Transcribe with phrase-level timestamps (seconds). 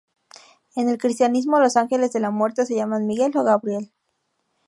[0.75, 3.93] En el cristianismo los ángeles de la muerte se llaman Miguel o Gabriel.